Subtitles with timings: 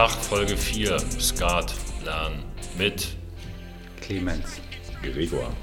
[0.00, 2.42] Tag, Folge 4, Skat lernen
[2.78, 3.08] mit
[4.00, 4.58] Clemens.
[5.02, 5.54] Gregor.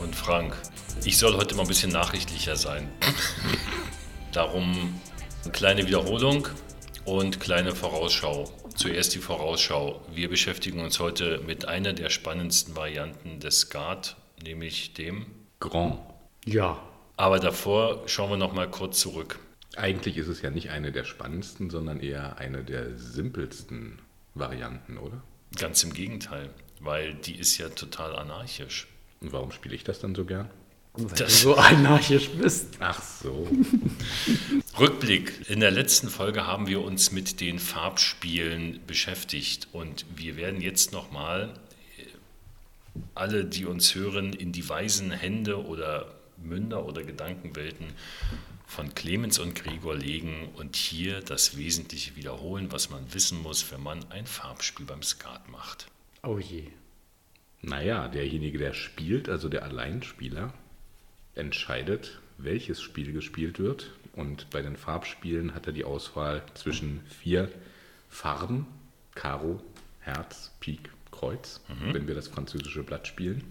[0.00, 0.56] und Frank.
[1.04, 2.88] Ich soll heute mal ein bisschen nachrichtlicher sein.
[4.32, 5.00] Darum
[5.44, 6.48] eine kleine Wiederholung
[7.04, 8.50] und kleine Vorausschau.
[8.74, 10.00] Zuerst die Vorausschau.
[10.12, 15.26] Wir beschäftigen uns heute mit einer der spannendsten Varianten des Skat, nämlich dem.
[15.60, 16.00] Grand.
[16.44, 16.76] Ja.
[17.16, 19.38] Aber davor schauen wir noch mal kurz zurück.
[19.76, 23.98] Eigentlich ist es ja nicht eine der spannendsten, sondern eher eine der simpelsten
[24.34, 25.22] Varianten, oder?
[25.58, 28.86] Ganz im Gegenteil, weil die ist ja total anarchisch.
[29.20, 30.48] Und warum spiele ich das dann so gern?
[30.94, 32.68] Weil Das- du so anarchisch bist.
[32.80, 33.46] Ach so.
[34.78, 35.48] Rückblick.
[35.50, 40.92] In der letzten Folge haben wir uns mit den Farbspielen beschäftigt und wir werden jetzt
[40.92, 41.52] nochmal
[43.14, 47.86] alle, die uns hören, in die weisen Hände oder Münder oder Gedankenwelten
[48.66, 53.82] von Clemens und Gregor legen und hier das Wesentliche wiederholen, was man wissen muss, wenn
[53.82, 55.86] man ein Farbspiel beim Skat macht.
[56.22, 56.64] Oh je.
[57.62, 60.52] Naja, derjenige, der spielt, also der Alleinspieler,
[61.34, 63.92] entscheidet, welches Spiel gespielt wird.
[64.12, 67.50] Und bei den Farbspielen hat er die Auswahl zwischen vier
[68.08, 68.66] Farben:
[69.14, 69.62] Karo,
[70.00, 71.60] Herz, Pik, Kreuz,
[71.92, 73.42] wenn wir das französische Blatt spielen.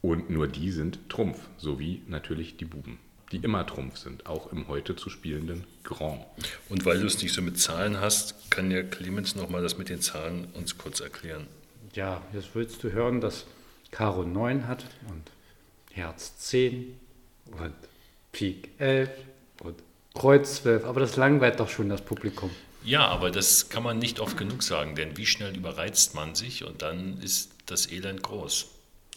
[0.00, 2.98] Und nur die sind Trumpf, sowie natürlich die Buben,
[3.32, 6.20] die immer Trumpf sind, auch im heute zu spielenden Grand.
[6.68, 9.88] Und weil du es nicht so mit Zahlen hast, kann ja Clemens nochmal das mit
[9.88, 11.46] den Zahlen uns kurz erklären.
[11.94, 13.44] Ja, jetzt willst du hören, dass
[13.90, 15.30] Karo 9 hat und
[15.92, 16.98] Herz 10
[17.46, 17.74] und
[18.32, 19.10] Pik 11
[19.62, 19.76] und
[20.14, 20.84] Kreuz 12.
[20.84, 22.50] Aber das langweilt doch schon das Publikum.
[22.84, 26.64] Ja, aber das kann man nicht oft genug sagen, denn wie schnell überreizt man sich
[26.64, 28.66] und dann ist das Elend groß.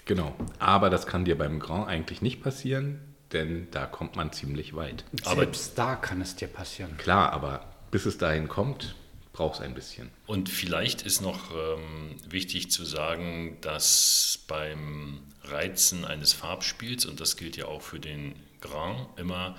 [0.06, 3.00] Genau, aber das kann dir beim Grand eigentlich nicht passieren,
[3.34, 5.04] denn da kommt man ziemlich weit.
[5.24, 6.98] Aber- Selbst da kann es dir passieren.
[6.98, 8.96] Klar, aber bis es dahin kommt,
[9.34, 10.10] braucht es ein bisschen.
[10.28, 17.38] Und vielleicht ist noch ähm, wichtig zu sagen, dass beim Reizen eines Farbspiels, und das
[17.38, 19.56] gilt ja auch für den Grand, immer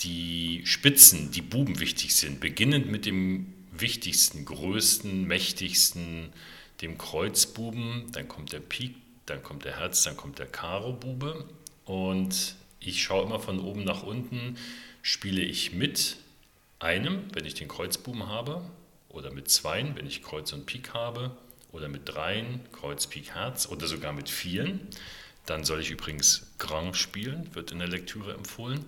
[0.00, 2.40] die Spitzen, die Buben wichtig sind.
[2.40, 6.32] Beginnend mit dem wichtigsten, größten, mächtigsten,
[6.82, 11.44] dem Kreuzbuben, dann kommt der Pik, dann kommt der Herz, dann kommt der Karo-Bube.
[11.84, 14.56] Und ich schaue immer von oben nach unten,
[15.02, 16.16] spiele ich mit
[16.78, 18.62] einem, wenn ich den Kreuzbuben habe,
[19.08, 21.36] oder mit zweien, wenn ich Kreuz und Pik habe,
[21.72, 24.80] oder mit dreien, Kreuz, Pik, Herz, oder sogar mit vieren.
[25.46, 28.84] Dann soll ich übrigens Grand spielen, wird in der Lektüre empfohlen.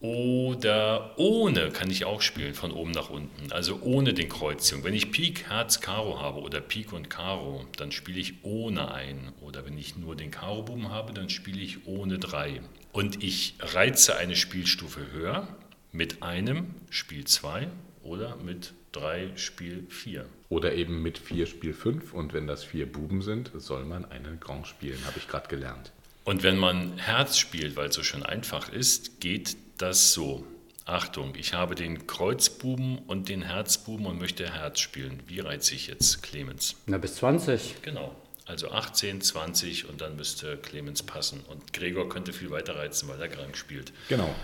[0.00, 3.52] Oder ohne kann ich auch spielen, von oben nach unten.
[3.52, 4.82] Also ohne den Kreuzung.
[4.82, 9.32] Wenn ich Pik, Herz, Karo habe oder Pik und Karo, dann spiele ich ohne ein.
[9.42, 12.62] Oder wenn ich nur den Karo-Buben habe, dann spiele ich ohne drei.
[12.92, 15.48] Und ich reize eine Spielstufe höher
[15.92, 17.68] mit einem Spiel 2
[18.02, 20.26] oder mit drei Spiel 4.
[20.48, 24.40] Oder eben mit vier Spiel fünf und wenn das vier Buben sind, soll man einen
[24.40, 25.92] Grand spielen, habe ich gerade gelernt.
[26.24, 30.44] Und wenn man Herz spielt, weil es so schön einfach ist, geht das so.
[30.84, 35.20] Achtung, ich habe den Kreuzbuben und den Herzbuben und möchte Herz spielen.
[35.28, 36.74] Wie reize ich jetzt Clemens?
[36.86, 37.82] Na, bis 20.
[37.82, 38.16] Genau.
[38.50, 41.40] Also 18, 20 und dann müsste Clemens passen.
[41.48, 43.92] Und Gregor könnte viel weiter reizen, weil er krank spielt.
[44.08, 44.34] Genau.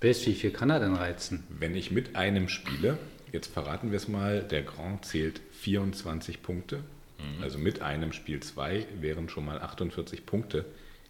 [0.00, 1.44] Bis wie viel kann er denn reizen?
[1.48, 2.98] Wenn ich mit einem spiele,
[3.32, 6.84] jetzt verraten wir es mal, der Grand zählt 24 Punkte.
[7.42, 10.66] Also mit einem Spiel 2 wären schon mal 48 Punkte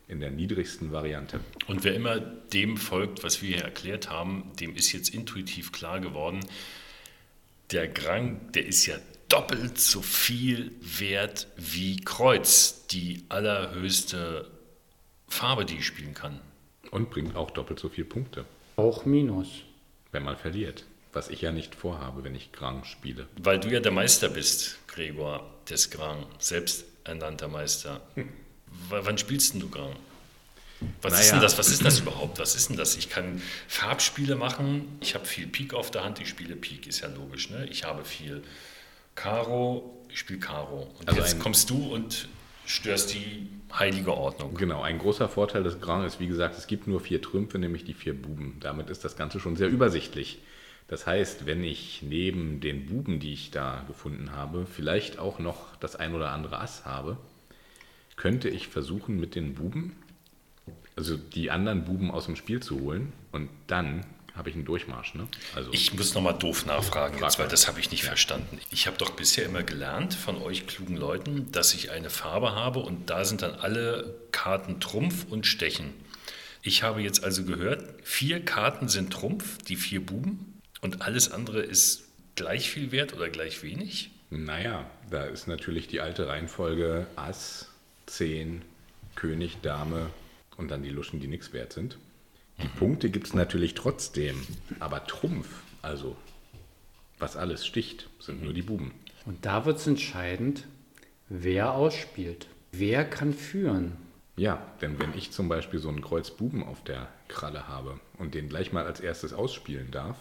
[0.07, 1.41] in der niedrigsten Variante.
[1.67, 6.01] Und wer immer dem folgt, was wir hier erklärt haben, dem ist jetzt intuitiv klar
[6.01, 6.41] geworden,
[7.73, 8.97] der Grang, der ist ja
[9.29, 14.51] doppelt so viel wert wie Kreuz, die allerhöchste
[15.29, 16.41] Farbe, die ich spielen kann.
[16.91, 18.45] Und bringt auch doppelt so viele Punkte,
[18.77, 19.49] Auch Minus.
[20.13, 20.85] wenn man verliert.
[21.13, 23.27] Was ich ja nicht vorhabe, wenn ich Grand spiele.
[23.39, 28.01] Weil du ja der Meister bist, Gregor, des Grang, selbsternannter Meister.
[28.15, 28.25] W
[28.91, 29.97] wann spielst denn du Grang?
[31.03, 31.33] Was ist Naja.
[31.33, 31.59] denn das?
[31.59, 32.39] Was ist das überhaupt?
[32.39, 32.97] Was ist denn das?
[32.97, 34.97] Ich kann Farbspiele machen.
[35.01, 36.21] Ich habe viel Pik auf der Hand.
[36.21, 37.51] Ich spiele Pik, ist ja logisch.
[37.51, 37.67] Ne?
[37.71, 38.43] Ich habe viel
[39.19, 40.05] Karo.
[40.09, 40.89] Ich spiele Karo.
[40.99, 42.29] Und Also jetzt kommst du und
[42.65, 44.55] störst die heilige Ordnung.
[44.55, 47.85] Genau, ein großer Vorteil des Grand ist, wie gesagt, es gibt nur vier Trümpfe, nämlich
[47.85, 48.57] die vier Buben.
[48.61, 50.39] Damit ist das Ganze schon sehr übersichtlich.
[50.87, 55.77] Das heißt, wenn ich neben den Buben, die ich da gefunden habe, vielleicht auch noch
[55.77, 57.19] das ein oder andere Ass habe,
[58.17, 59.97] könnte ich versuchen, mit den Buben,
[60.97, 64.05] also die anderen Buben aus dem Spiel zu holen und dann
[64.39, 65.15] habe ich einen Durchmarsch.
[65.15, 65.27] Ne?
[65.55, 68.59] Also Ich muss nochmal doof nachfragen, Frag jetzt, weil das habe ich nicht verstanden.
[68.71, 72.79] Ich habe doch bisher immer gelernt von euch klugen Leuten, dass ich eine Farbe habe
[72.79, 75.93] und da sind dann alle Karten Trumpf und Stechen.
[76.63, 81.61] Ich habe jetzt also gehört, vier Karten sind Trumpf, die vier Buben und alles andere
[81.61, 82.05] ist
[82.37, 84.11] gleich viel wert oder gleich wenig.
[84.31, 87.69] Naja, da ist natürlich die alte Reihenfolge Ass,
[88.07, 88.63] 10,
[89.15, 90.11] König, Dame
[90.57, 91.99] und dann die Luschen, die nichts wert sind.
[92.63, 94.43] Die Punkte gibt es natürlich trotzdem,
[94.81, 95.49] aber Trumpf,
[95.81, 96.17] also
[97.19, 98.93] was alles sticht, sind nur die Buben.
[99.27, 100.67] Und da wird es entscheidend,
[101.29, 102.49] wer ausspielt.
[102.73, 103.97] Wer kann führen?
[104.37, 108.35] Ja, denn wenn ich zum Beispiel so einen Kreuz Buben auf der Kralle habe und
[108.35, 110.17] den gleich mal als erstes ausspielen darf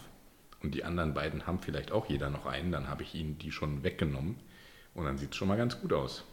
[0.62, 3.52] und die anderen beiden haben vielleicht auch jeder noch einen, dann habe ich ihnen die
[3.52, 4.36] schon weggenommen
[4.94, 6.24] und dann sieht es schon mal ganz gut aus.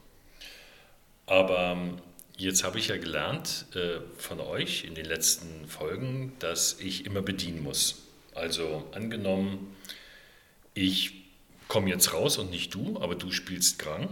[1.27, 1.97] Aber ähm,
[2.37, 7.21] jetzt habe ich ja gelernt äh, von euch in den letzten Folgen, dass ich immer
[7.21, 8.03] bedienen muss.
[8.33, 9.75] Also angenommen,
[10.73, 11.25] ich
[11.67, 14.09] komme jetzt raus und nicht du, aber du spielst Grang,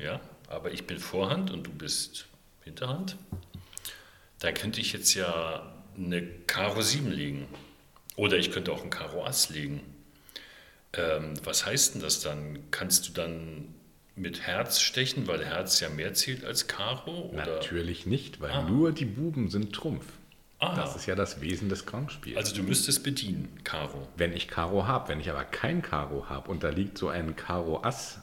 [0.00, 2.26] ja, aber ich bin Vorhand und du bist
[2.62, 3.16] Hinterhand.
[4.38, 7.46] Da könnte ich jetzt ja eine Karo 7 legen.
[8.16, 9.80] Oder ich könnte auch ein Karo Ass legen.
[10.92, 12.70] Ähm, was heißt denn das dann?
[12.70, 13.74] Kannst du dann
[14.16, 17.30] mit Herz stechen, weil Herz ja mehr zählt als Karo?
[17.32, 17.46] Oder?
[17.46, 18.62] Natürlich nicht, weil Ah.
[18.62, 20.04] nur die Buben sind Trumpf.
[20.60, 20.74] Ah.
[20.76, 22.36] Das ist ja das Wesen des Grangspiels.
[22.36, 24.06] Also du müsstest bedienen, Karo.
[24.16, 27.34] wenn ich Karo habe, wenn ich aber kein Karo habe und da liegt so ein
[27.36, 28.18] Karo Ass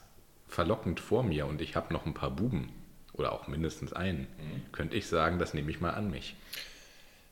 [0.47, 2.69] verlockend vor mir und ich habe noch ein paar Buben
[3.13, 4.27] oder auch mindestens einen,
[4.71, 6.35] könnte ich sagen, das nehme ich mal an mich.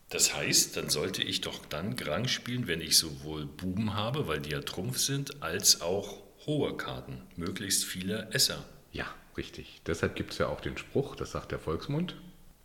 [0.09, 4.39] Das heißt, dann sollte ich doch dann Grang spielen, wenn ich sowohl Buben habe, weil
[4.41, 7.21] die ja Trumpf sind, als auch hohe Karten.
[7.35, 8.63] Möglichst viele Esser.
[8.91, 9.05] Ja,
[9.37, 9.81] richtig.
[9.85, 12.15] Deshalb gibt es ja auch den Spruch, das sagt der Volksmund,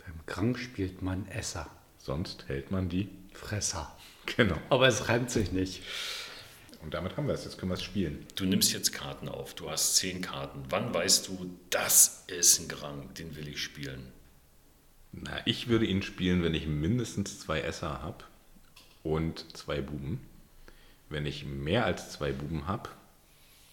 [0.05, 1.69] Beim Krang spielt man Esser,
[1.99, 3.09] sonst hält man die.
[3.33, 3.95] Fresser.
[4.37, 4.57] Genau.
[4.71, 5.83] Aber es reimt sich nicht.
[6.83, 7.45] Und damit haben wir es.
[7.45, 8.27] Jetzt können wir es spielen.
[8.37, 10.63] Du nimmst jetzt Karten auf, du hast zehn Karten.
[10.69, 14.13] Wann weißt du, das ist ein Grang, den will ich spielen?
[15.13, 18.25] Na, ich würde ihn spielen, wenn ich mindestens zwei Esser habe
[19.03, 20.21] und zwei Buben.
[21.09, 22.91] Wenn ich mehr als zwei Buben habe,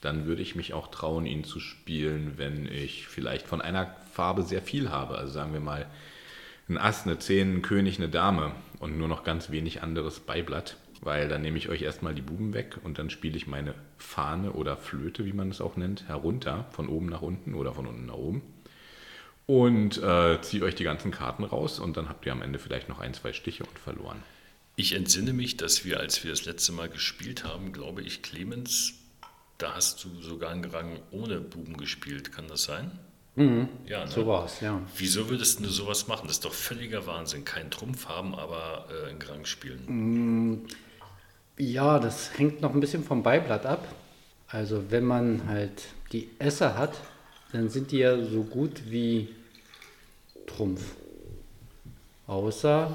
[0.01, 4.43] dann würde ich mich auch trauen, ihn zu spielen, wenn ich vielleicht von einer Farbe
[4.43, 5.17] sehr viel habe.
[5.17, 5.85] Also sagen wir mal
[6.67, 10.77] ein Ass, eine 10, ein König, eine Dame und nur noch ganz wenig anderes Beiblatt.
[11.01, 14.51] Weil dann nehme ich euch erstmal die Buben weg und dann spiele ich meine Fahne
[14.51, 18.05] oder Flöte, wie man es auch nennt, herunter, von oben nach unten oder von unten
[18.05, 18.43] nach oben
[19.51, 22.87] und äh, ziehe euch die ganzen Karten raus und dann habt ihr am Ende vielleicht
[22.87, 24.23] noch ein, zwei Stiche und verloren.
[24.77, 28.93] Ich entsinne mich, dass wir, als wir das letzte Mal gespielt haben, glaube ich, Clemens,
[29.61, 32.31] da hast du sogar einen Grang ohne Buben gespielt.
[32.31, 32.91] Kann das sein?
[33.35, 34.11] Ja, ne?
[34.11, 34.81] So war es, ja.
[34.97, 36.27] Wieso würdest du sowas machen?
[36.27, 37.45] Das ist doch völliger Wahnsinn.
[37.45, 40.67] Keinen Trumpf haben, aber äh, einen Grang spielen.
[41.57, 43.87] Ja, das hängt noch ein bisschen vom Beiblatt ab.
[44.47, 46.93] Also wenn man halt die Esser hat,
[47.53, 49.29] dann sind die ja so gut wie
[50.45, 50.81] Trumpf.
[52.27, 52.93] Außer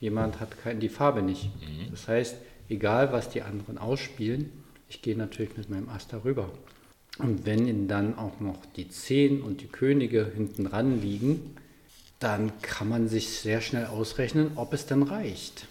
[0.00, 1.50] jemand hat kein, die Farbe nicht.
[1.90, 2.36] Das heißt,
[2.68, 4.52] egal was die anderen ausspielen,
[4.88, 6.50] ich gehe natürlich mit meinem Ass darüber.
[7.18, 11.56] Und wenn ihnen dann auch noch die Zehn und die Könige hinten ran liegen,
[12.20, 15.66] dann kann man sich sehr schnell ausrechnen, ob es dann reicht.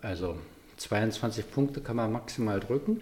[0.00, 0.38] Also
[0.76, 3.00] 22 Punkte kann man maximal drücken.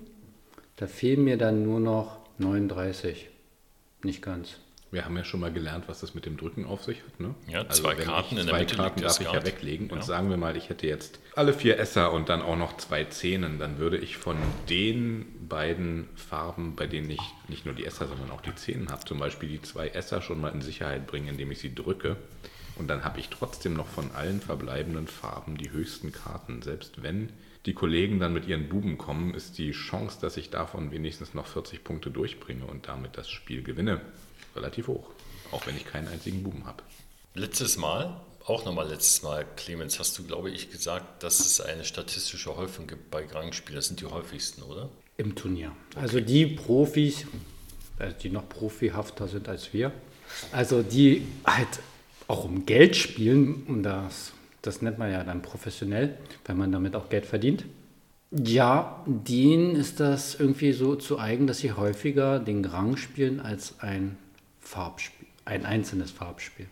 [0.76, 3.28] Da fehlen mir dann nur noch 39.
[4.02, 4.56] Nicht ganz.
[4.92, 7.18] Wir haben ja schon mal gelernt, was das mit dem Drücken auf sich hat.
[7.20, 7.34] Ne?
[7.48, 9.90] Ja, zwei wenn Karten in der zwei Mitte Karten liegt das darf ich ja weglegen.
[9.90, 10.04] Und Ja.
[10.04, 13.58] sagen wir mal, ich hätte jetzt alle vier Esser und dann auch noch zwei Zehnen,
[13.58, 14.36] dann würde ich von
[14.70, 19.04] den beiden Farben, bei denen ich nicht nur die Esser, sondern auch die Zehnen habe,
[19.04, 22.16] zum Beispiel die zwei Esser schon mal in Sicherheit bringen, indem ich sie drücke.
[22.76, 26.62] Und dann habe ich trotzdem noch von allen verbleibenden Farben die höchsten Karten.
[26.62, 27.30] Selbst wenn
[27.64, 31.46] die Kollegen dann mit ihren Buben kommen, ist die Chance, dass ich davon wenigstens noch
[31.46, 34.00] 40 Punkte durchbringe und damit das Spiel gewinne,
[34.56, 35.10] relativ hoch.
[35.52, 36.82] Auch wenn ich keinen einzigen Buben habe.
[37.34, 41.84] Letztes Mal, auch nochmal letztes Mal, Clemens, hast du, glaube ich, gesagt, dass es eine
[41.84, 43.76] statistische Häufung gibt bei Grangspielen.
[43.76, 44.88] Das sind die häufigsten, oder?
[45.16, 45.72] Im Turnier.
[45.94, 47.26] Also die Profis,
[47.98, 49.92] also die noch profihafter sind als wir,
[50.52, 51.68] also die halt
[52.28, 54.32] auch um Geld spielen, und das,
[54.62, 57.64] das nennt man ja dann professionell, weil man damit auch Geld verdient.
[58.30, 63.80] Ja, denen ist das irgendwie so zu eigen, dass sie häufiger den Rang spielen als
[63.80, 64.18] ein
[64.66, 66.66] Farbspiel, ein einzelnes Farbspiel.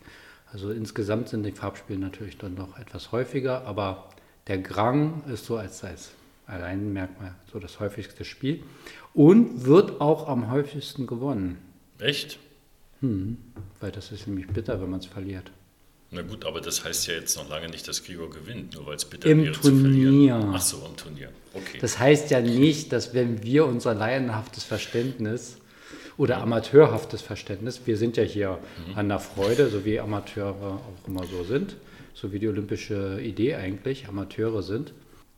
[0.53, 4.11] Also insgesamt sind die Farbspiele natürlich dann noch etwas häufiger, aber
[4.47, 6.11] der Grang ist so als, als
[6.47, 8.63] Alleinmerkmal so das häufigste Spiel
[9.15, 11.59] und wird auch am häufigsten gewonnen,
[11.99, 12.39] Echt?
[13.01, 15.51] weil das ist nämlich bitter, wenn man es verliert.
[16.11, 18.97] Na gut, aber das heißt ja jetzt noch lange nicht, dass Gregor gewinnt, nur weil
[18.97, 20.41] es bitter Im wäre zu verlieren.
[20.41, 20.53] Turnier.
[20.55, 21.31] Ach so, im Turnier.
[21.53, 21.79] Okay.
[21.81, 25.59] Das heißt ja nicht, dass wenn wir unser laienhaftes Verständnis
[26.16, 28.59] oder amateurhaftes Verständnis, wir sind ja hier
[28.94, 31.76] an der Freude, so wie Amateure auch immer so sind,
[32.14, 34.92] so wie die olympische Idee eigentlich, Amateure sind,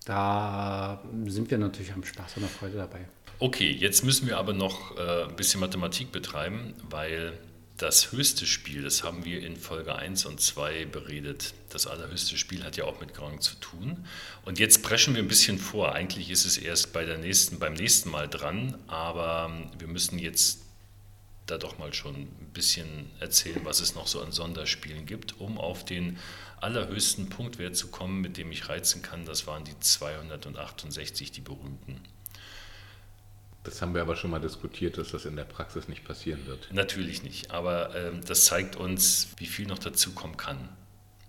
[0.04, 3.00] da sind wir natürlich am Spaß und der Freude dabei.
[3.38, 7.33] Okay, jetzt müssen wir aber noch äh, ein bisschen Mathematik betreiben, weil
[7.76, 11.52] das höchste Spiel, das haben wir in Folge 1 und 2 beredet.
[11.68, 14.06] Das allerhöchste Spiel hat ja auch mit Grand zu tun.
[14.45, 15.92] Und jetzt preschen wir ein bisschen vor.
[15.92, 20.61] Eigentlich ist es erst bei der nächsten, beim nächsten Mal dran, aber wir müssen jetzt
[21.47, 25.59] da doch mal schon ein bisschen erzählen, was es noch so an Sonderspielen gibt, um
[25.59, 26.19] auf den
[26.61, 29.25] allerhöchsten Punktwert zu kommen, mit dem ich reizen kann.
[29.25, 32.00] Das waren die 268, die berühmten.
[33.62, 36.69] Das haben wir aber schon mal diskutiert, dass das in der Praxis nicht passieren wird.
[36.73, 40.69] Natürlich nicht, aber ähm, das zeigt uns, wie viel noch dazu kommen kann.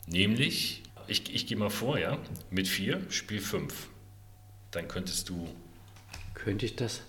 [0.06, 2.20] Nämlich, ich, ich gehe mal vor, ja,
[2.52, 3.90] mit 4, Spiel 5.
[4.72, 5.48] Dann könntest du.
[6.36, 7.02] Könnte ich das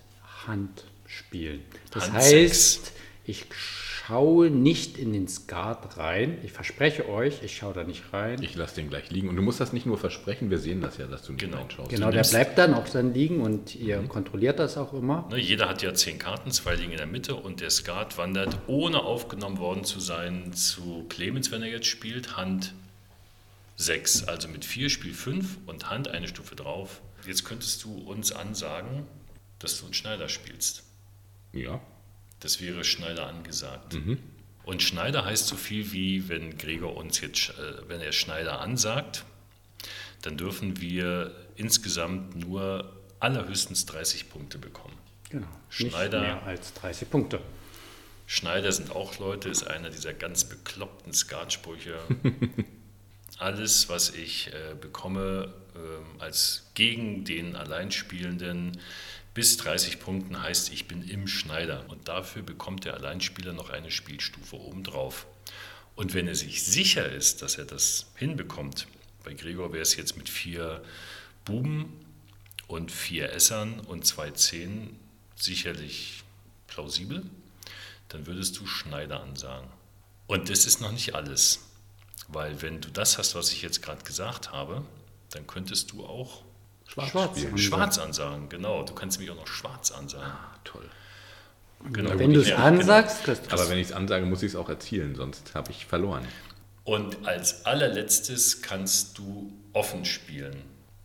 [0.47, 1.62] Hand spielen?
[1.91, 2.93] Das Hand heißt, sechs.
[3.25, 6.38] ich schaue nicht in den Skat rein.
[6.43, 8.43] Ich verspreche euch, ich schaue da nicht rein.
[8.43, 9.29] Ich lasse den gleich liegen.
[9.29, 11.59] Und du musst das nicht nur versprechen, wir sehen das ja, dass du nicht Genau.
[11.59, 11.91] reinschaust.
[11.91, 15.29] genau, der bleibt dann auch dann liegen und ihr kontrolliert das auch immer.
[15.31, 18.57] Ne, jeder hat ja 10 Karten, zwei liegen in der Mitte und der Skat wandert,
[18.67, 22.73] ohne aufgenommen worden zu sein, zu Clemens, wenn er jetzt spielt, Hand
[23.77, 24.25] 6.
[24.25, 27.00] Also mit 4 Spiel 5 und Hand eine Stufe drauf.
[27.27, 29.05] Jetzt könntest du uns ansagen,
[29.59, 30.85] dass du einen Schneider spielst.
[31.52, 31.81] Ja,
[32.40, 33.97] Das wäre Schneider angesagt.
[34.64, 39.25] Und Schneider heißt so viel wie, wenn Gregor uns jetzt, äh, wenn er Schneider ansagt,
[40.23, 44.95] dann dürfen wir insgesamt nur allerhöchstens 30 Punkte bekommen.
[45.31, 45.47] Genau.
[45.71, 46.21] Schneider.
[46.21, 47.40] Nicht mehr als 30 Punkte.
[48.26, 51.99] Schneider sind auch Leute, ist einer dieser ganz bekloppten Skatsprüche.
[53.38, 58.78] Alles, was ich äh, bekomme ähm, als gegen den Alleinspielenden
[59.38, 61.85] bis 30 Punkten, heißt, ich bin im Schneider.
[61.90, 65.28] Und dafür bekommt der Alleinspieler noch eine Spielstufe obendrauf.
[65.95, 68.88] Und wenn er sich sicher ist, dass er das hinbekommt,
[69.23, 70.83] bei Gregor wäre es jetzt mit vier
[71.45, 72.04] Buben
[72.66, 74.99] und vier Essern und zwei Zehn
[75.37, 76.25] sicherlich
[76.66, 77.25] plausibel,
[78.09, 79.71] dann würdest du Schneider ansagen.
[80.26, 81.61] Und das ist noch nicht alles,
[82.26, 84.85] weil wenn du das hast, was ich jetzt gerade gesagt habe,
[85.30, 86.42] dann könntest du auch
[86.88, 87.30] schwarz, Schwarz.
[87.38, 87.52] spielen.
[87.52, 87.59] Ansagen.
[87.59, 88.49] schwarz ansagen.
[88.49, 90.26] Genau, du kannst mich auch noch schwarz ansagen.
[90.26, 90.88] Ah, toll.
[91.92, 92.18] Genau.
[92.18, 94.57] Wenn du es Ja, ansagst, kriegst du Aber wenn ich es ansage, muss ich es
[94.57, 96.26] auch erzielen, sonst habe ich verloren.
[96.85, 100.57] Und als allerletztes kannst du offen spielen.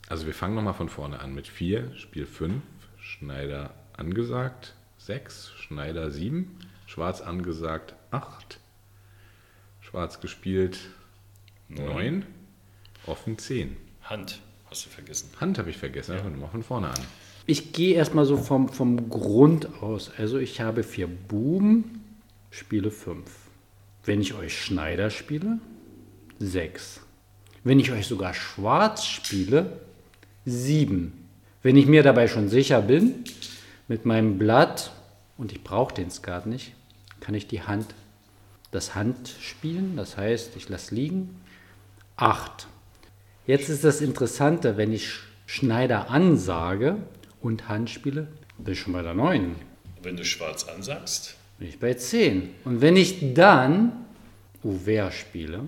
[0.08, 2.62] Also wir fangen nochmal von vorne an mit 4, Spiel 5,
[3.00, 8.60] Schneider angesagt, 6, Schneider 7, Schwarz angesagt 8,
[9.82, 10.80] Schwarz gespielt
[11.68, 12.26] 9,
[13.06, 13.76] offen 10.
[14.04, 14.40] Hand
[14.74, 15.30] hast du vergessen.
[15.40, 16.24] Hand habe ich vergessen, ja.
[16.24, 17.00] mal von vorne an.
[17.46, 20.12] Ich gehe erstmal so vom, vom Grund aus.
[20.18, 22.04] Also ich habe vier Buben,
[22.50, 23.30] spiele fünf.
[24.04, 25.60] Wenn ich euch Schneider spiele,
[26.40, 27.02] sechs.
[27.64, 29.80] Wenn ich euch sogar schwarz spiele,
[30.46, 31.28] sieben.
[31.62, 33.24] Wenn ich mir dabei schon sicher bin,
[33.88, 34.92] mit meinem Blatt,
[35.38, 36.74] und ich brauche den Skat nicht,
[37.20, 37.94] kann ich die Hand,
[38.72, 39.96] das Hand spielen.
[39.98, 41.42] Das heißt, ich lasse liegen.
[42.16, 42.68] Acht.
[43.46, 45.10] Jetzt ist das Interessante, wenn ich
[45.46, 46.98] Schneider ansage
[47.42, 49.56] und Hand spiele, bin ich schon bei der 9,
[50.02, 52.50] Wenn du schwarz ansagst, bin ich bei 10.
[52.66, 53.92] Und wenn ich dann
[54.64, 55.62] Ouvert spiele,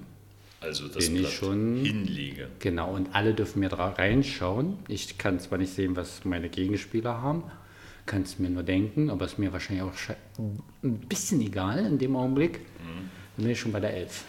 [0.62, 4.78] also das Bin ich Blatt schon- hinlege, genau, und alle dürfen mir da reinschauen.
[4.88, 7.44] Ich kann zwar nicht sehen, was meine Gegenspieler haben,
[8.06, 9.94] kann es mir nur denken, aber es ist mir wahrscheinlich auch
[10.84, 12.62] ein bisschen egal in dem Augenblick.
[13.36, 14.24] Dann bin ich schon bei der 11.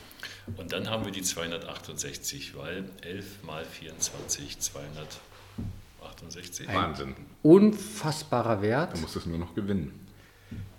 [0.56, 6.68] Und dann haben wir die 268, weil 11 mal 24, 268.
[6.68, 7.14] Wahnsinn.
[7.42, 8.96] Unfassbarer Wert.
[8.96, 10.06] Du musst es nur noch gewinnen.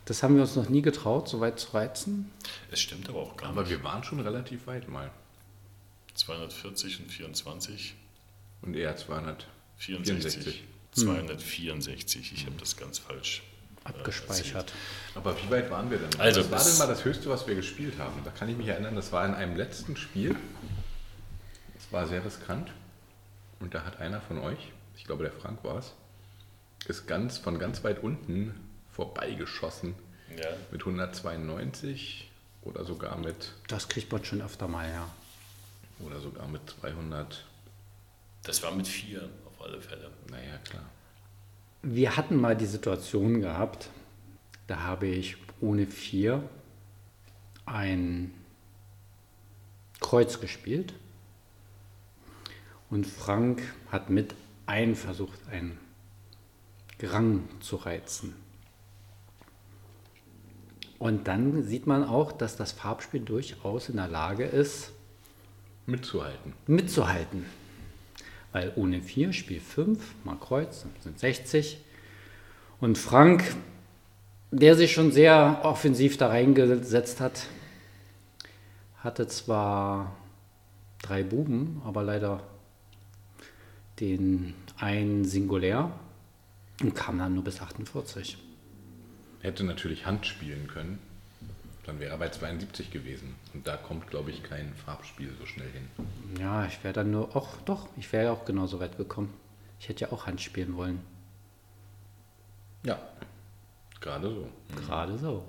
[0.05, 2.31] Das haben wir uns noch nie getraut, so weit zu reizen.
[2.71, 3.71] Es stimmt aber auch gar Aber nicht.
[3.71, 5.11] wir waren schon relativ weit mal.
[6.13, 7.95] 240 und 24,
[8.61, 9.47] Und eher 264.
[9.77, 10.63] 64.
[10.93, 13.43] 264, ich habe das ganz falsch.
[13.87, 14.73] Äh, Abgespeichert.
[15.15, 16.19] Aber wie weit waren wir denn?
[16.19, 18.21] Also was war denn mal das Höchste, was wir gespielt haben?
[18.23, 20.35] Da kann ich mich erinnern, das war in einem letzten Spiel.
[21.77, 22.71] Es war sehr riskant.
[23.59, 25.93] Und da hat einer von euch, ich glaube der Frank war es,
[26.87, 28.53] ist ganz von ganz weit unten
[28.91, 29.95] vorbeigeschossen.
[30.37, 32.29] Ja, mit 192
[32.63, 35.09] oder sogar mit Das kriegt man schon öfter mal, ja.
[36.05, 37.45] oder sogar mit 300.
[38.43, 40.11] das war mit 4 auf alle Fälle.
[40.29, 40.83] Naja, klar.
[41.89, 43.89] Wir hatten mal die Situation gehabt,
[44.67, 46.43] da habe ich ohne vier
[47.65, 48.33] ein
[50.01, 50.93] Kreuz gespielt
[52.89, 55.79] und Frank hat mit ein versucht, ein
[56.99, 58.35] Grang zu reizen.
[60.99, 64.91] Und dann sieht man auch, dass das Farbspiel durchaus in der Lage ist,
[65.85, 66.51] Mitzuhalten.
[66.67, 67.45] mitzuhalten.
[68.51, 71.79] Weil ohne 4 Spiel 5 mal Kreuz sind 60.
[72.79, 73.55] Und Frank,
[74.51, 77.47] der sich schon sehr offensiv da reingesetzt hat,
[78.99, 80.15] hatte zwar
[81.01, 82.43] drei Buben, aber leider
[83.99, 85.91] den einen Singulär
[86.81, 88.37] und kam dann nur bis 48.
[89.41, 90.99] Hätte natürlich Hand spielen können,
[91.87, 93.35] dann wäre er bei 72 gewesen.
[93.53, 95.87] Und da kommt, glaube ich, kein Farbspiel so schnell hin.
[96.39, 99.33] Ja, ich wäre dann nur, auch doch, ich wäre ja auch genauso weit gekommen.
[99.79, 100.99] Ich hätte ja auch Hand spielen wollen.
[102.83, 102.99] Ja,
[103.99, 104.49] gerade so.
[104.85, 105.43] Gerade so.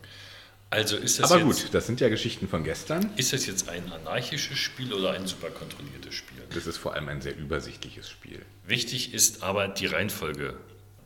[0.70, 3.10] Also ist das, Aber jetzt, gut, das sind ja Geschichten von gestern.
[3.16, 6.42] ist das jetzt ein anarchisches Spiel oder ein super kontrolliertes Spiel?
[6.52, 8.44] Das ist vor allem ein sehr übersichtliches Spiel.
[8.66, 10.58] Wichtig ist aber die Reihenfolge.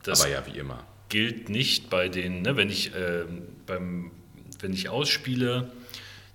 [0.03, 0.85] Das Aber ja, wie immer.
[1.07, 4.11] gilt nicht bei den, ne, wenn ich ähm, beim,
[4.63, 5.71] wenn ich ausspiele,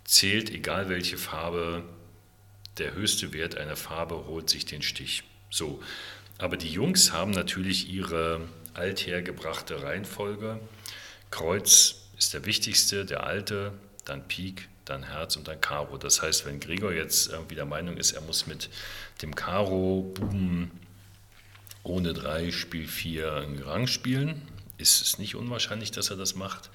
[0.05, 1.83] zählt egal welche Farbe,
[2.77, 5.25] der höchste Wert einer Farbe holt sich den Stich.
[5.51, 5.83] So.
[6.37, 10.61] Aber die Jungs haben natürlich ihre althergebrachte Reihenfolge.
[11.31, 13.73] Kreuz ist der wichtigste, der alte,
[14.05, 15.99] dann Pik, dann Herz und dann Karo.
[15.99, 18.71] Das heißt, wenn Gregor jetzt irgendwie der Meinung ist, er muss mit
[19.21, 20.71] dem Karo Buben
[21.83, 24.43] ohne drei Spiel 4 Rang spielen,
[24.77, 26.71] ist es nicht unwahrscheinlich, dass er das macht.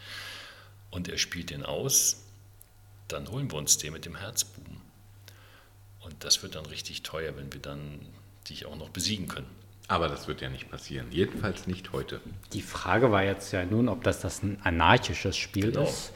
[0.93, 2.23] Und er spielt den aus,
[3.07, 4.77] dann holen wir uns den mit dem Herzbuben.
[6.01, 7.99] Und das wird dann richtig teuer, wenn wir dann
[8.47, 9.47] dich auch noch besiegen können.
[9.87, 11.07] Aber das wird ja nicht passieren.
[11.11, 12.21] Jedenfalls nicht heute.
[12.53, 15.83] Die Frage war jetzt ja nun, ob das, das ein anarchisches Spiel Genau.
[15.83, 16.11] ist.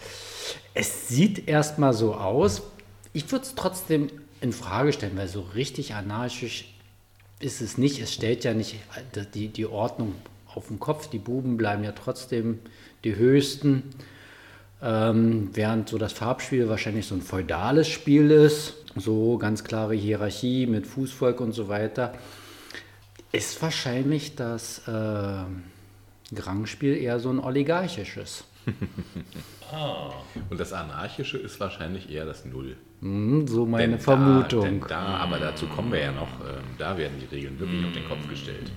[0.76, 2.62] Es sieht erstmal so aus.
[3.14, 6.66] Ich würde es trotzdem in Frage stellen, weil so richtig anarchisch
[7.40, 8.00] ist es nicht.
[8.00, 8.76] Es stellt ja nicht
[9.34, 10.14] die, die Ordnung
[10.54, 11.08] auf den Kopf.
[11.10, 12.60] Die Buben bleiben ja trotzdem
[13.04, 13.84] die höchsten.
[14.82, 20.68] Ähm, während so das Farbspiel wahrscheinlich so ein feudales Spiel ist, so ganz klare Hierarchie
[20.68, 22.14] mit Fußvolk und so weiter,
[23.32, 28.44] ist wahrscheinlich das äh, Grangspiel eher so ein oligarchisches.
[30.50, 32.78] Und das Anarchische ist wahrscheinlich eher das Null.
[33.02, 34.62] Hm, so meine Denn Vermutung.
[34.62, 36.40] Da, denn da, aber dazu kommen wir ja noch.
[36.42, 38.72] Ähm, da werden die Regeln wirklich auf den Kopf gestellt.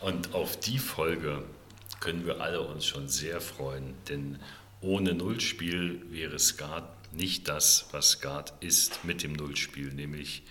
[0.00, 1.42] Und auf die Folge
[2.00, 4.38] können wir alle uns schon sehr freuen, denn
[4.86, 10.42] ohne Nullspiel wäre Skat nicht das, was Skat ist mit dem Nullspiel, nämlich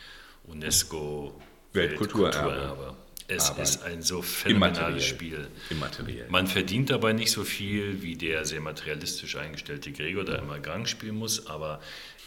[0.43, 1.39] UNESCO
[1.73, 2.35] Weltkulturerbe.
[2.35, 2.97] Weltkulturerbe.
[3.27, 5.03] Es Aber ist ein so phänomenales.
[5.03, 5.47] Spiel.
[5.71, 6.27] Immateriell.
[6.29, 10.87] Man verdient dabei nicht so viel, wie der sehr materialistisch eingestellte Gregor, der immer Gang
[10.87, 11.81] spielen muss, aber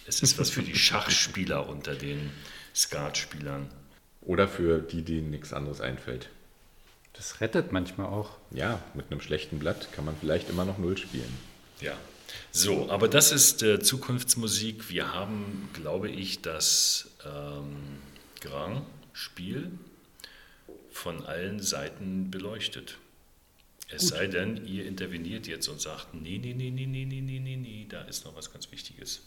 [0.07, 2.31] es ist was für die Schachspieler unter den
[2.75, 3.68] Skatspielern.
[4.23, 6.31] Oder für die, denen nichts anderes einfällt.
[7.12, 8.37] Das rettet manchmal auch.
[8.51, 11.33] Ja, mit einem schlechten Blatt kann man vielleicht immer noch Null spielen.
[11.81, 11.97] Ja,
[12.51, 14.91] so, aber das ist äh, Zukunftsmusik.
[14.91, 17.77] Wir haben, glaube ich, das ähm,
[18.41, 19.71] Grand-Spiel
[20.91, 22.99] von allen Seiten beleuchtet.
[23.91, 27.38] Es sei denn, ihr interveniert jetzt und sagt, nee, nee, nee, nee, nee, nee, nee,
[27.38, 29.23] nee, nee, da ist noch was ganz Wichtiges.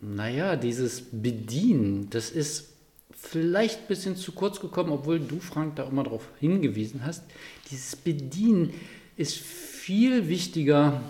[0.00, 2.70] Naja, dieses Bedienen, das ist
[3.12, 7.22] vielleicht ein bisschen zu kurz gekommen, obwohl du, Frank, da immer darauf hingewiesen hast.
[7.70, 8.74] Dieses Bedienen
[9.16, 11.02] ist viel wichtiger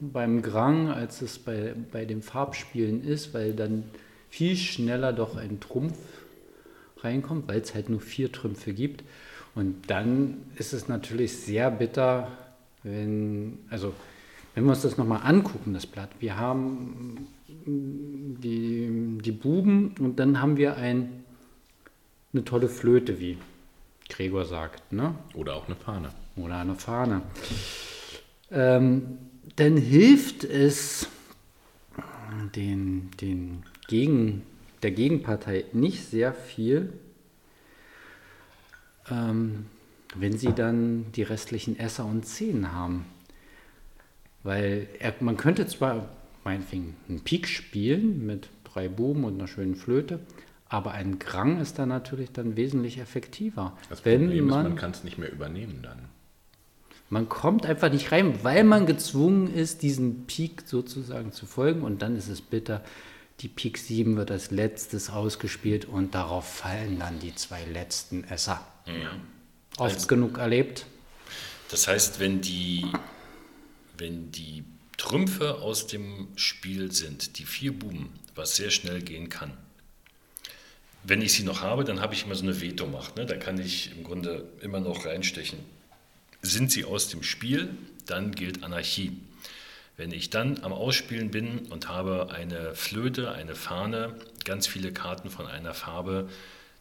[0.00, 3.84] beim Grang, als es bei, bei den Farbspielen ist, weil dann
[4.28, 5.96] viel schneller doch ein Trumpf
[6.98, 9.04] reinkommt, weil es halt nur vier Trümpfe gibt.
[9.54, 12.28] Und dann ist es natürlich sehr bitter,
[12.82, 13.92] wenn, also
[14.54, 16.10] wenn wir uns das nochmal angucken, das Blatt.
[16.18, 17.28] Wir haben
[17.66, 21.24] die, die Buben und dann haben wir ein,
[22.32, 23.38] eine tolle Flöte, wie
[24.08, 25.14] Gregor sagt, ne?
[25.34, 26.10] Oder auch eine Fahne.
[26.36, 27.22] oder eine Fahne.
[28.50, 29.18] Ähm,
[29.56, 31.08] dann hilft es
[32.54, 34.42] den, den Gegen,
[34.82, 36.92] der Gegenpartei nicht sehr viel,
[39.10, 39.66] ähm,
[40.16, 43.04] wenn sie dann die restlichen Esser und Zehen haben.
[44.42, 46.08] Weil er, man könnte zwar
[46.44, 50.20] meinetwegen einen Pik spielen mit drei Buben und einer schönen Flöte,
[50.68, 53.76] aber ein Grang ist dann natürlich dann wesentlich effektiver.
[53.88, 56.08] Das wenn Problem ist, man, man kann es nicht mehr übernehmen dann.
[57.10, 62.02] Man kommt einfach nicht rein, weil man gezwungen ist, diesen Pik sozusagen zu folgen und
[62.02, 62.82] dann ist es bitter.
[63.40, 68.64] Die Pik 7 wird als letztes ausgespielt und darauf fallen dann die zwei letzten Esser.
[69.76, 70.86] Oft Also- genug erlebt.
[71.70, 72.86] Das heißt, wenn die,
[73.98, 74.64] wenn die
[74.96, 79.52] Trümpfe aus dem Spiel sind, die vier Buben, was sehr schnell gehen kann,
[81.02, 83.16] wenn ich sie noch habe, dann habe ich immer so eine Vetomacht.
[83.16, 83.24] Ne?
[83.24, 85.58] Da kann ich im Grunde immer noch reinstechen.
[86.42, 87.70] Sind sie aus dem Spiel,
[88.06, 89.20] dann gilt Anarchie.
[89.96, 95.28] Wenn ich dann am Ausspielen bin und habe eine Flöte, eine Fahne, ganz viele Karten
[95.28, 96.30] von einer Farbe,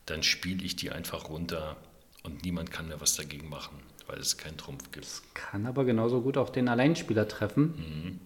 [0.06, 1.76] dann spiele ich die einfach runter
[2.24, 5.08] Und niemand kann mehr was dagegen machen, weil es keinen Trumpf gibt.
[5.34, 8.20] Kann aber genauso gut auch den Alleinspieler treffen.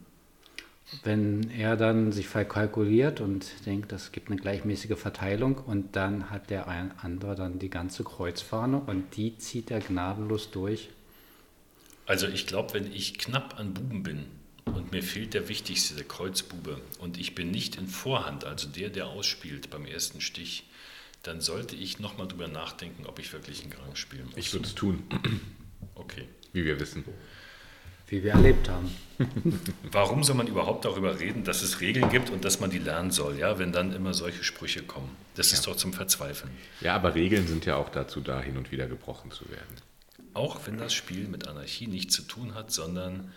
[1.04, 6.50] Wenn er dann sich verkalkuliert und denkt, es gibt eine gleichmäßige Verteilung und dann hat
[6.50, 10.90] der ein andere dann die ganze Kreuzfahne und die zieht er gnadenlos durch.
[12.06, 14.26] Also ich glaube, wenn ich knapp an Buben bin
[14.66, 18.90] und mir fehlt der wichtigste, der Kreuzbube, und ich bin nicht in Vorhand, also der,
[18.90, 20.66] der ausspielt beim ersten Stich,
[21.24, 24.36] dann sollte ich nochmal drüber nachdenken, ob ich wirklich einen Gang spielen muss.
[24.38, 25.04] Ich würde es tun,
[25.96, 26.28] Okay.
[26.52, 27.06] wie wir wissen.
[28.08, 28.94] Wie wir erlebt haben.
[29.92, 33.12] Warum soll man überhaupt darüber reden, dass es Regeln gibt und dass man die lernen
[33.12, 35.10] soll, ja, wenn dann immer solche Sprüche kommen?
[35.36, 36.52] Das ist doch zum Verzweifeln.
[36.82, 39.76] Ja, aber Regeln sind ja auch dazu da, hin und wieder gebrochen zu werden.
[40.34, 43.32] Auch wenn das Spiel mit Anarchie nichts zu tun hat, sondern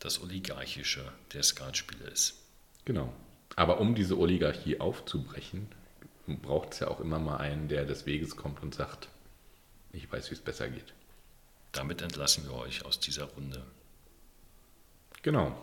[0.00, 2.34] das Oligarchische der Skatspieler ist.
[2.84, 3.12] Genau.
[3.56, 5.68] Aber um diese Oligarchie aufzubrechen,
[6.26, 9.08] braucht es ja auch immer mal einen, der des Weges kommt und sagt,
[9.92, 10.92] ich weiß, wie es besser geht.
[11.72, 13.64] Damit entlassen wir euch aus dieser Runde.
[15.22, 15.56] Genau.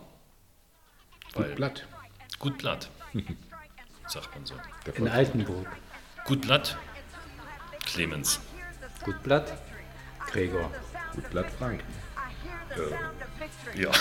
[1.34, 1.88] Weil Gut Blatt.
[2.40, 2.90] Gut Blatt,
[4.08, 4.56] sagt man so.
[4.96, 5.68] In Altenburg.
[6.26, 6.78] Gut Blatt,
[7.86, 8.40] Clemens.
[9.06, 9.54] Gutblatt,
[10.32, 10.72] Gregor.
[11.14, 11.82] Gut, glatt Frank.
[12.76, 13.92] Äh, ja.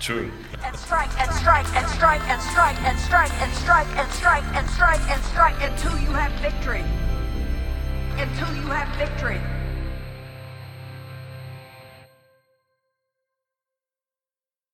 [0.00, 0.32] Schön.
[8.18, 9.40] Until you have victory.